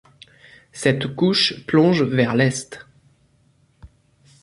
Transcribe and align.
Cette 0.71 1.13
couche 1.15 1.63
plonge 1.67 2.01
vers 2.01 2.33
l'est. 2.33 2.87